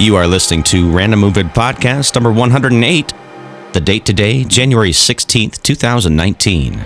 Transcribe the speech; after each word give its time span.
You 0.00 0.16
are 0.16 0.26
listening 0.26 0.62
to 0.62 0.90
Random 0.90 1.20
Movement 1.20 1.50
Podcast 1.50 2.14
number 2.14 2.32
108. 2.32 3.12
The 3.74 3.80
date 3.82 4.06
today, 4.06 4.44
January 4.44 4.92
16th, 4.92 5.60
2019. 5.60 6.82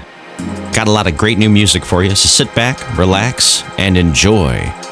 Got 0.72 0.88
a 0.88 0.90
lot 0.90 1.06
of 1.06 1.16
great 1.16 1.38
new 1.38 1.48
music 1.48 1.84
for 1.84 2.02
you, 2.02 2.10
so 2.16 2.28
sit 2.28 2.52
back, 2.56 2.98
relax, 2.98 3.62
and 3.78 3.96
enjoy. 3.96 4.83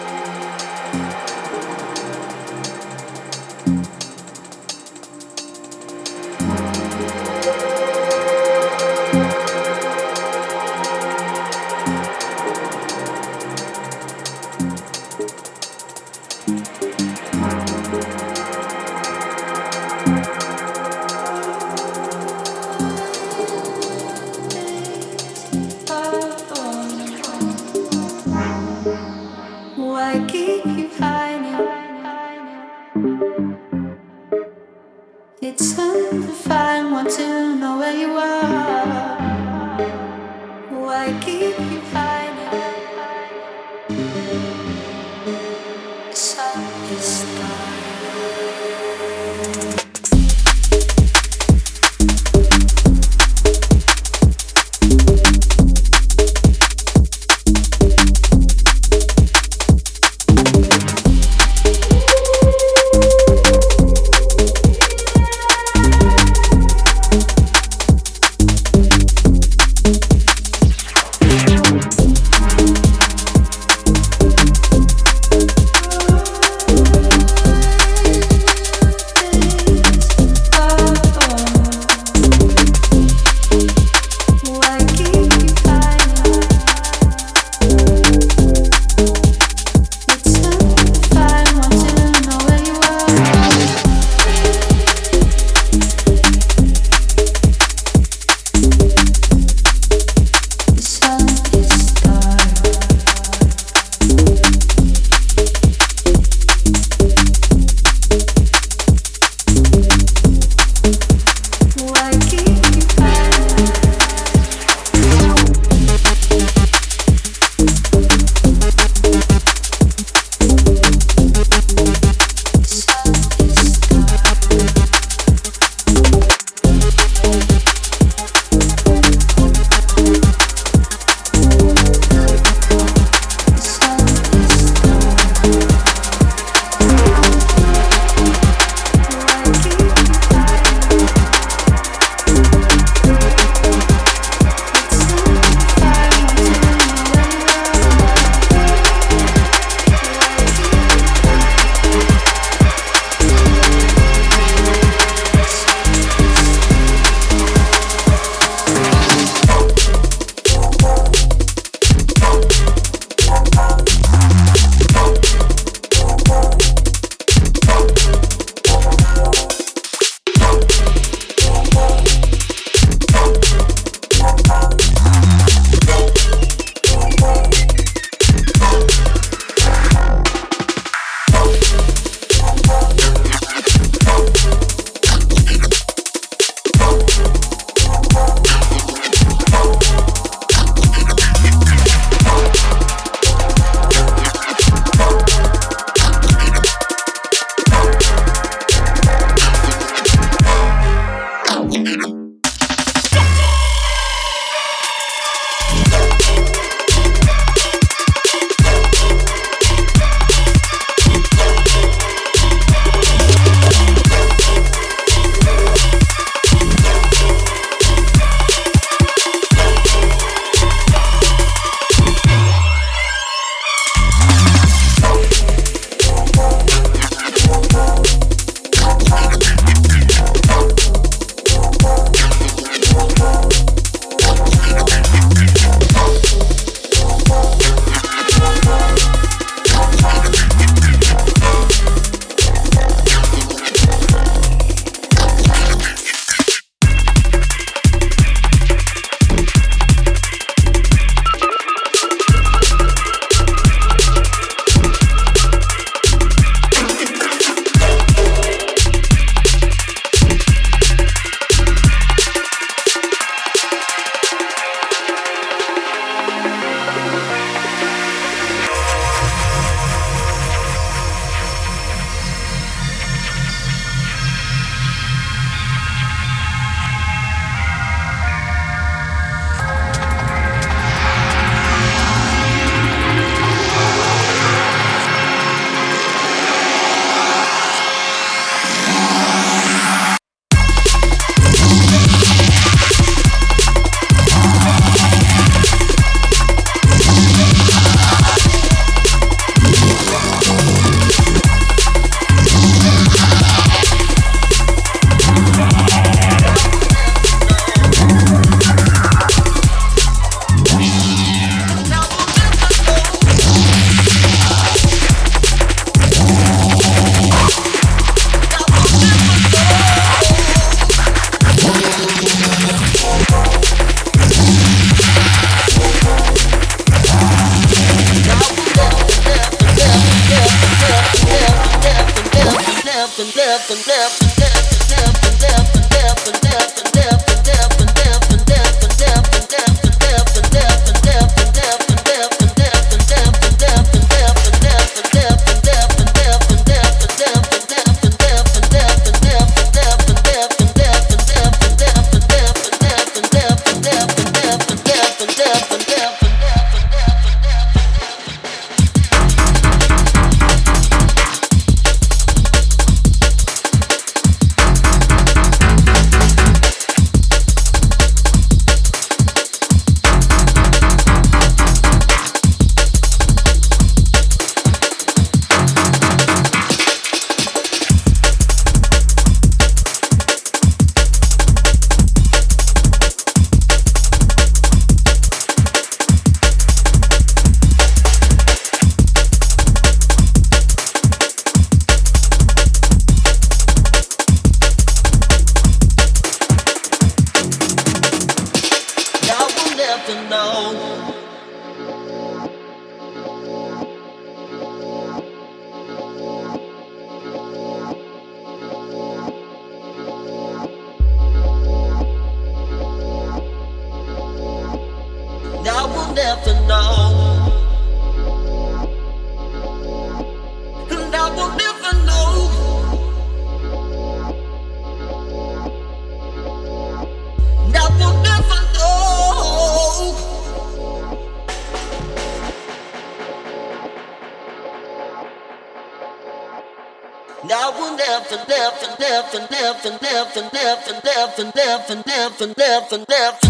and 440.89 441.05
left 441.05 441.39
and 441.39 441.55
left 441.55 441.91
and 441.91 442.07
left 442.07 442.41
and 442.41 442.57
left 442.59 442.93
and 442.93 443.09
left 443.09 443.42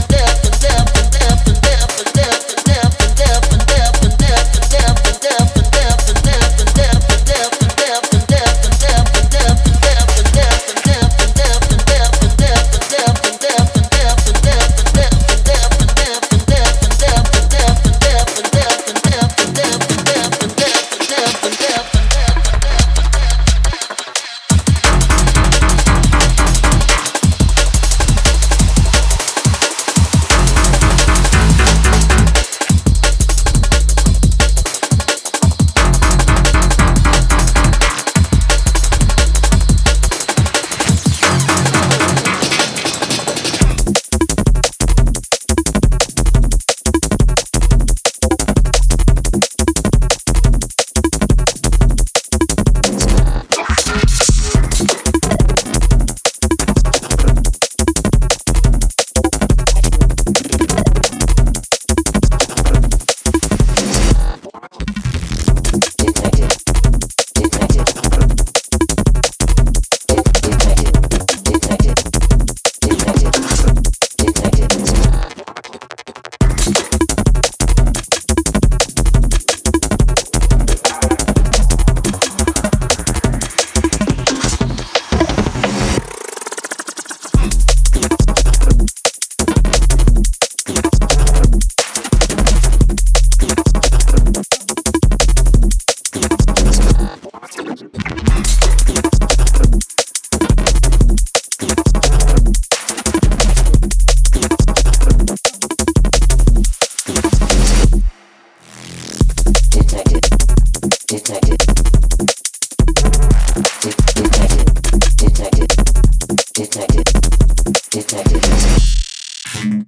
detected 119.63 119.87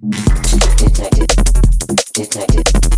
detected 0.77 1.35
detected 2.13 2.94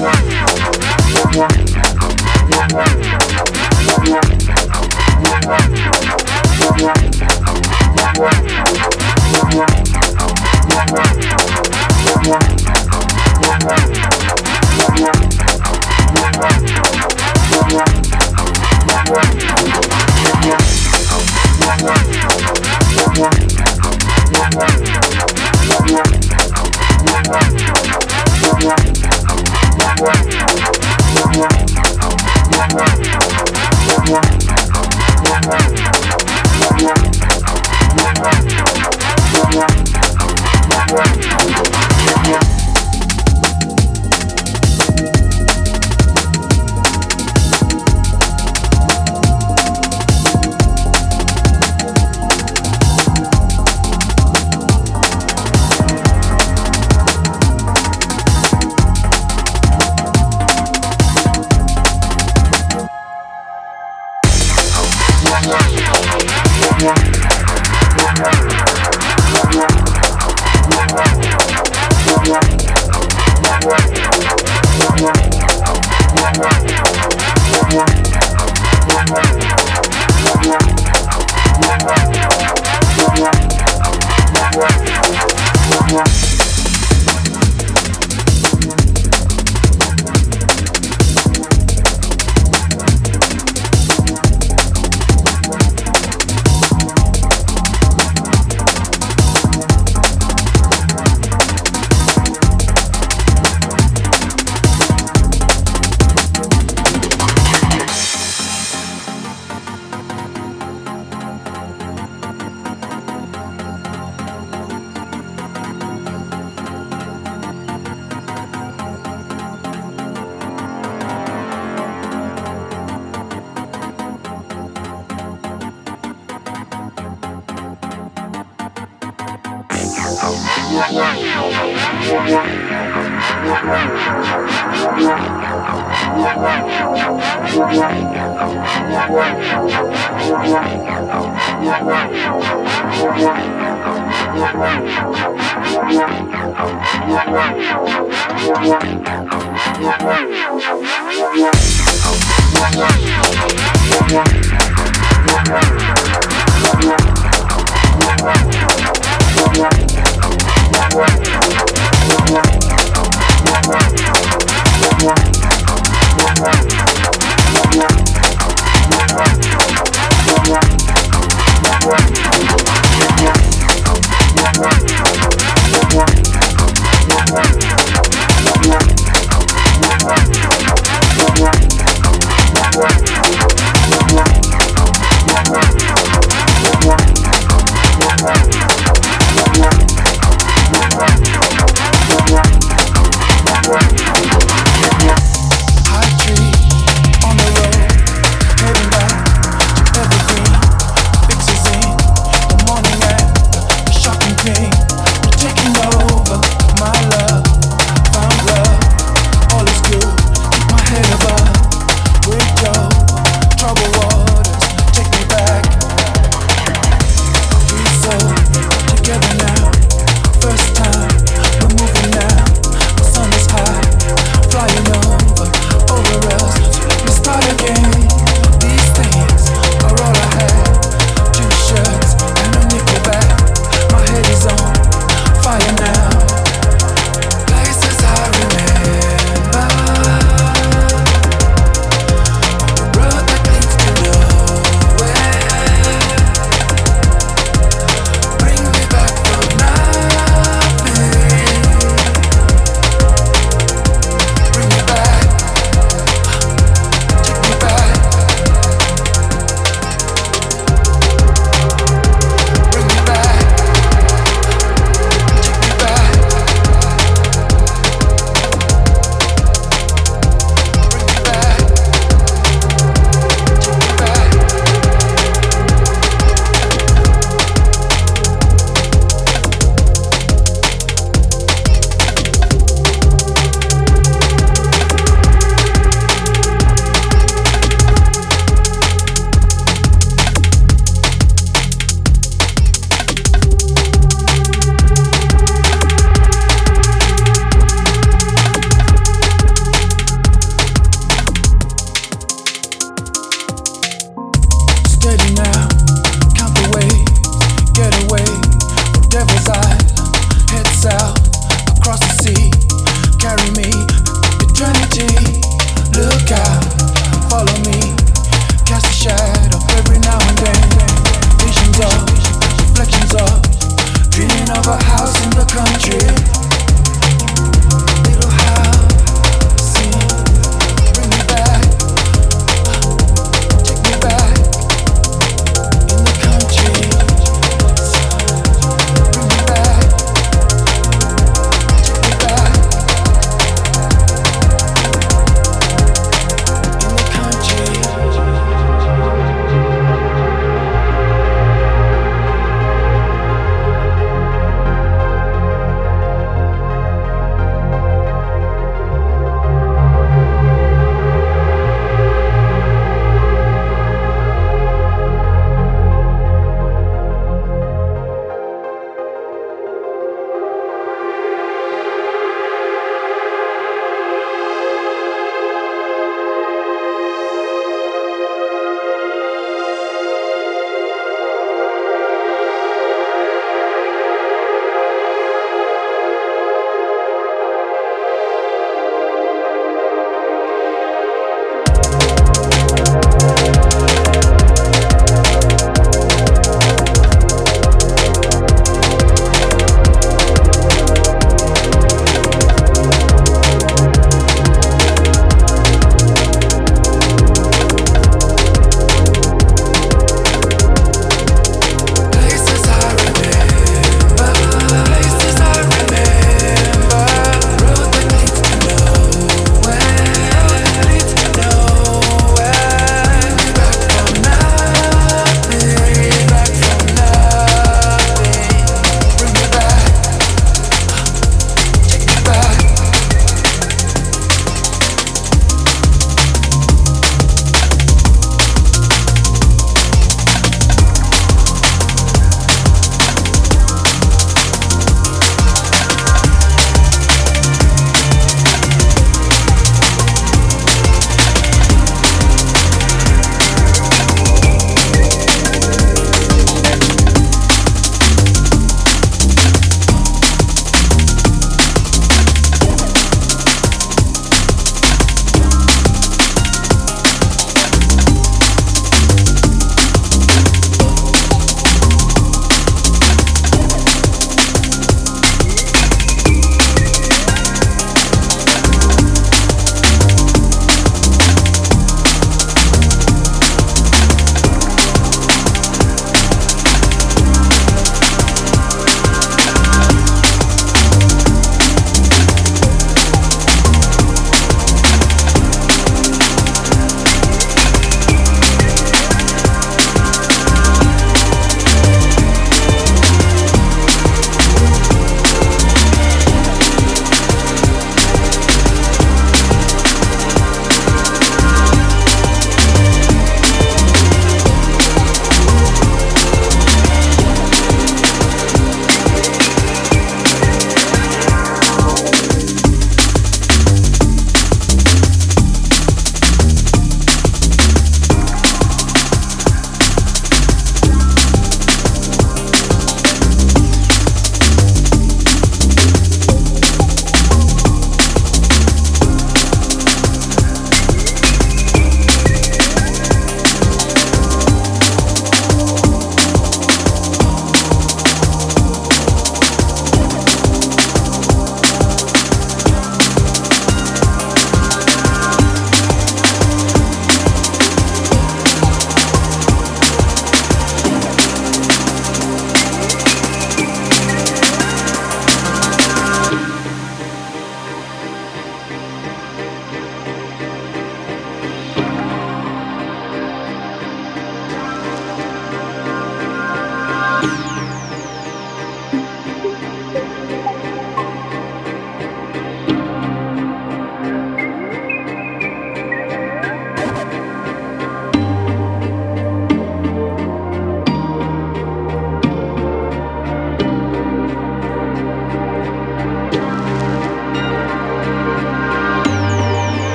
Thank 0.00 0.40
Yeah. 42.30 42.59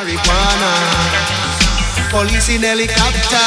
Marijuana. 0.00 0.70
Police 2.10 2.54
in 2.54 2.62
helicopter. 2.62 3.38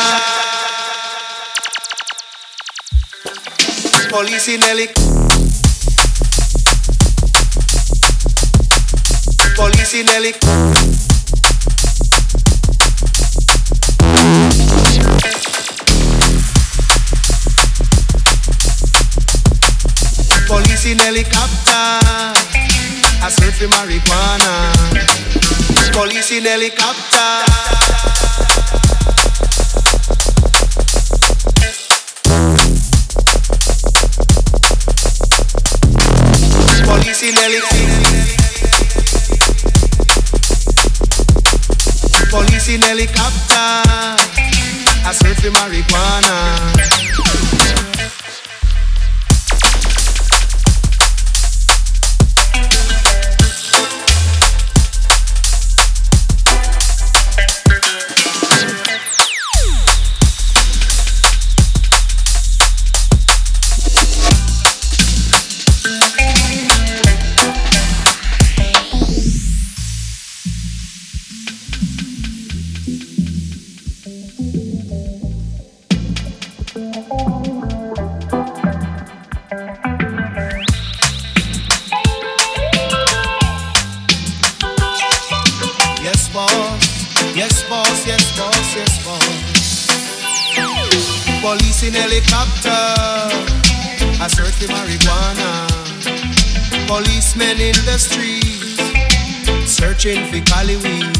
Police 4.10 4.54
in 4.54 4.62
helicopter. 4.62 5.02
Police 9.56 9.94
in 9.96 10.08
helicopter. 10.08 10.74
Police 20.48 20.86
in 20.86 21.00
helicopter. 21.00 22.00
I 23.26 23.30
search 23.30 23.56
for 23.56 23.68
marijuana. 23.70 25.53
Police 25.92 26.32
in 26.38 26.46
helicopter. 26.46 27.44
Police 42.30 42.70
in 42.70 42.82
helicopter. 42.82 43.84
I 45.06 45.12
search 45.12 45.42
for 45.42 45.52
marijuana. 45.52 47.13
Cali 100.46 100.78
weed. 100.78 101.16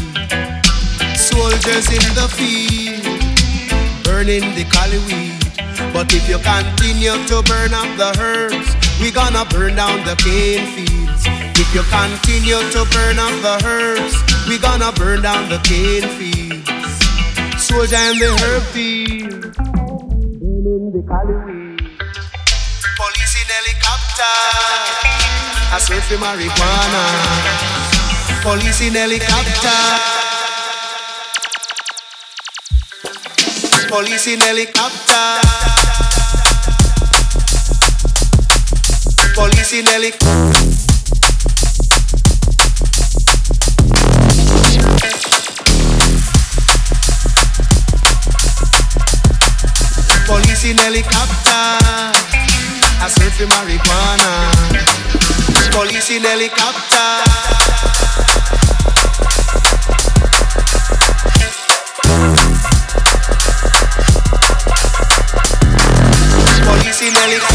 Soldiers 1.16 1.88
in 1.90 2.06
the 2.14 2.28
field. 2.36 3.04
Burning 4.04 4.54
the 4.54 4.64
Cali 4.70 4.98
weed. 5.06 5.34
But 5.92 6.12
if 6.12 6.28
you 6.28 6.38
continue 6.38 7.14
to 7.28 7.42
burn 7.42 7.72
up 7.74 7.90
the 7.96 8.10
herbs, 8.20 8.74
we 9.00 9.10
gonna 9.10 9.44
burn 9.46 9.76
down 9.76 10.04
the 10.04 10.16
cane 10.16 10.66
fields. 10.74 11.22
If 11.56 11.72
you 11.74 11.82
continue 11.86 12.58
to 12.58 12.84
burn 12.90 13.18
up 13.18 13.34
the 13.42 13.62
herbs, 13.64 14.14
we 14.48 14.58
gonna 14.58 14.92
burn 14.92 15.22
down 15.22 15.48
the 15.48 15.58
cane 15.62 16.08
fields. 16.18 16.66
Soldier 17.62 17.96
in 18.10 18.18
the 18.18 18.30
herb 18.42 18.62
field, 18.74 19.54
burning 20.40 20.90
the 20.90 21.02
Cali 21.06 21.36
weed. 21.46 21.78
Police 22.98 23.34
in 23.40 23.48
helicopter, 23.54 24.34
I 25.74 25.78
search 25.78 26.04
for 26.10 26.18
marijuana. 26.18 27.63
Police 28.44 28.82
in 28.82 28.94
helicopter. 28.94 29.70
Police 33.88 34.26
in 34.26 34.40
helicopter. 34.40 35.40
Police 39.34 39.72
in 39.72 39.86
helicopter. 39.86 40.52
Police 50.26 50.64
in 50.64 50.76
helicopter. 50.76 51.78
I 53.00 53.08
search 53.08 53.32
for 53.32 53.46
marijuana. 53.46 54.32
Police 55.72 56.10
in 56.10 56.24
helicopter. 56.24 58.13
Police 67.24 67.53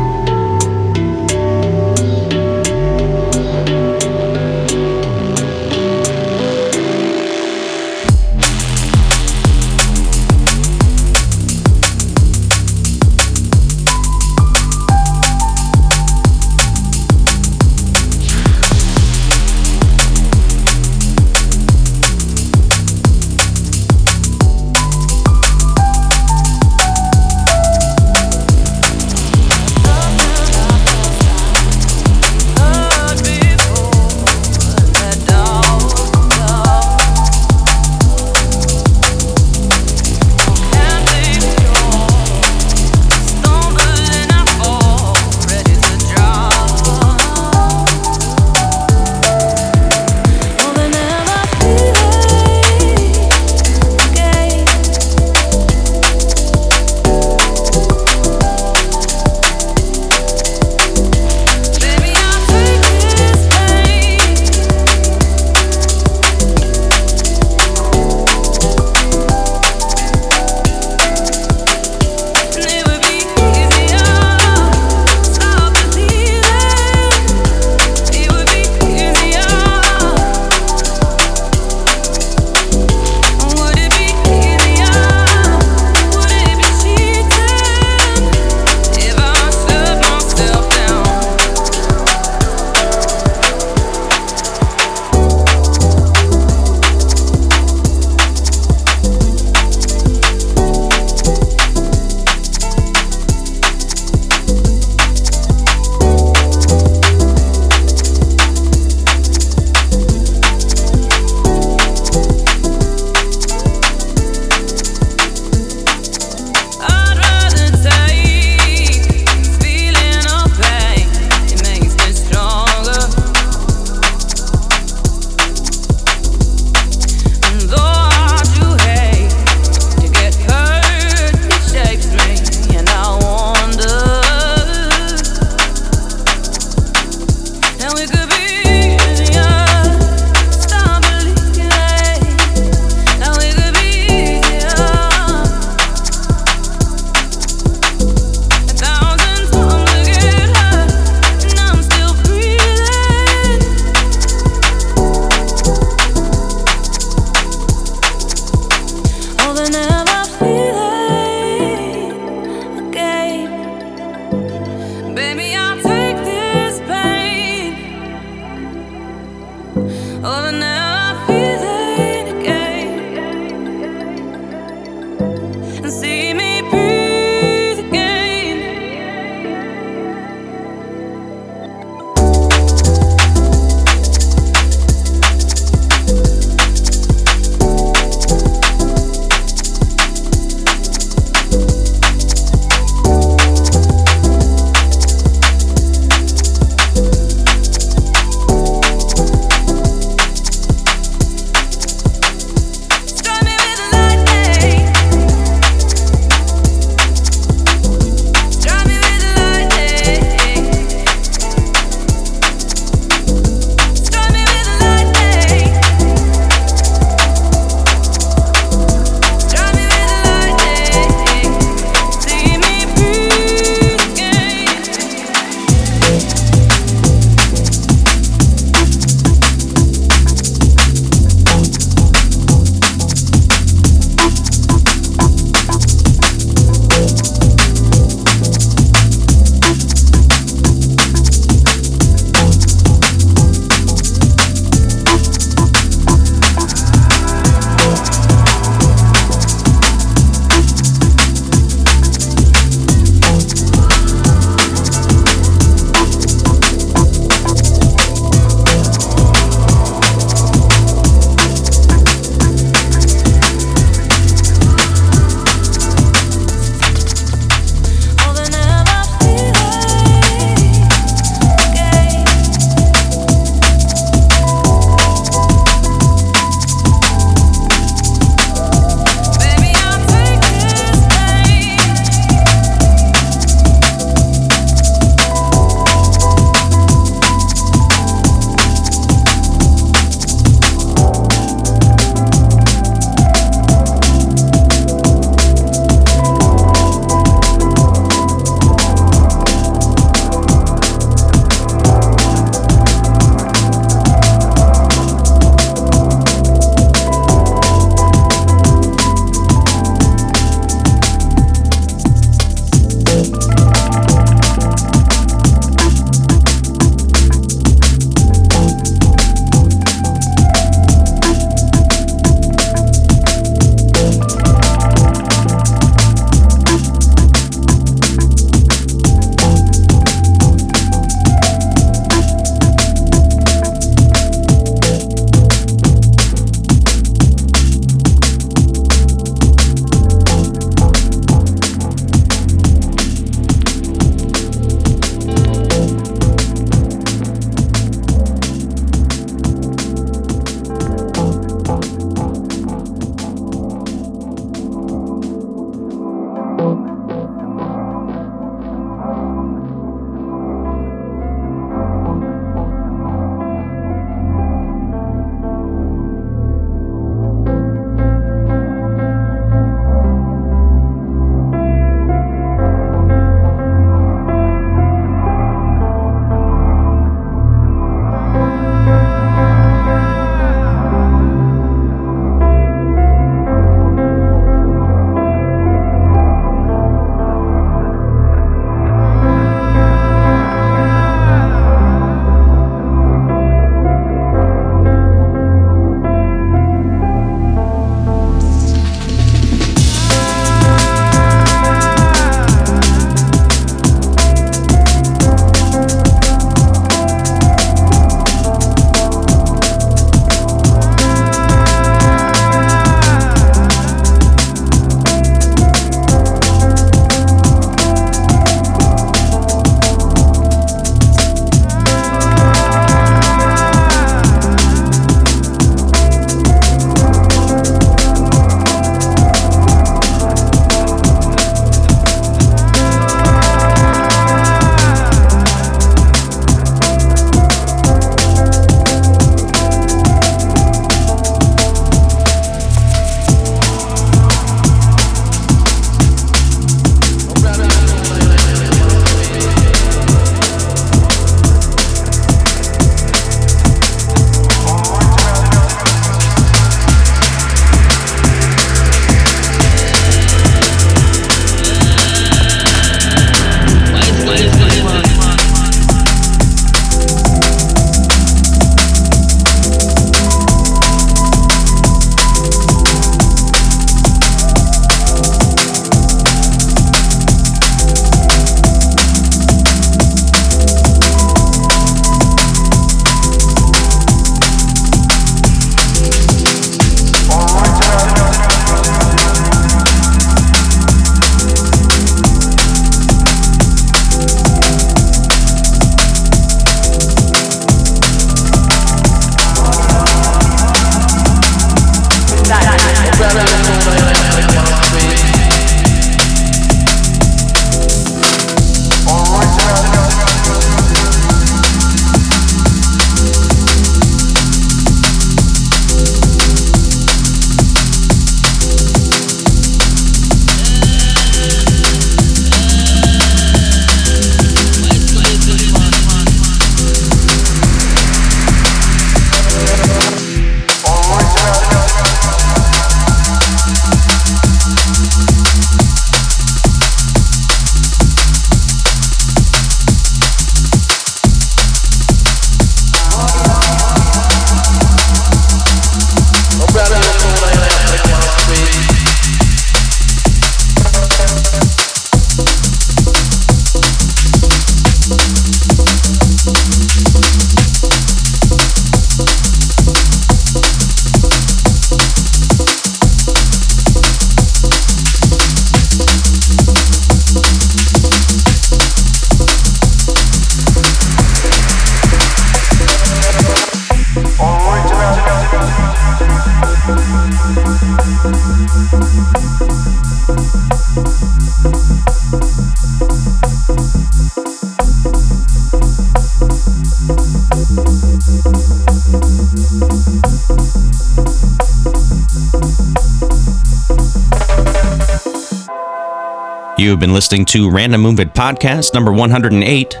have 596.92 597.00
been 597.00 597.12
listening 597.14 597.44
to 597.46 597.70
Random 597.70 598.00
Movement 598.00 598.34
Podcast 598.34 598.92
number 598.92 599.12
108. 599.12 600.00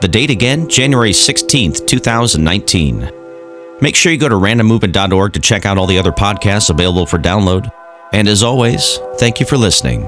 The 0.00 0.08
date 0.08 0.30
again, 0.30 0.68
January 0.68 1.12
16th, 1.12 1.86
2019. 1.86 3.10
Make 3.80 3.96
sure 3.96 4.12
you 4.12 4.18
go 4.18 4.28
to 4.28 4.34
randommovement.org 4.34 5.32
to 5.32 5.40
check 5.40 5.64
out 5.64 5.78
all 5.78 5.86
the 5.86 5.98
other 5.98 6.12
podcasts 6.12 6.70
available 6.70 7.06
for 7.06 7.18
download. 7.18 7.70
And 8.12 8.28
as 8.28 8.42
always, 8.42 8.98
thank 9.18 9.40
you 9.40 9.46
for 9.46 9.56
listening. 9.56 10.06